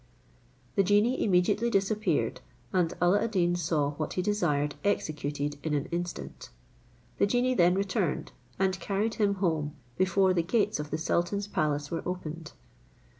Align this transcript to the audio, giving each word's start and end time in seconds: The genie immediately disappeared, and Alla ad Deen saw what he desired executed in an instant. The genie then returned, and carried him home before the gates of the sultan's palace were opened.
The 0.73 0.81
genie 0.83 1.23
immediately 1.23 1.69
disappeared, 1.69 2.41
and 2.73 2.91
Alla 2.99 3.23
ad 3.23 3.29
Deen 3.29 3.55
saw 3.55 3.91
what 3.97 4.13
he 4.13 4.23
desired 4.23 4.73
executed 4.83 5.59
in 5.61 5.75
an 5.75 5.85
instant. 5.91 6.49
The 7.19 7.27
genie 7.27 7.53
then 7.53 7.75
returned, 7.75 8.31
and 8.57 8.79
carried 8.79 9.13
him 9.21 9.35
home 9.35 9.75
before 9.99 10.33
the 10.33 10.41
gates 10.41 10.79
of 10.79 10.89
the 10.89 10.97
sultan's 10.97 11.45
palace 11.45 11.91
were 11.91 12.01
opened. 12.03 12.53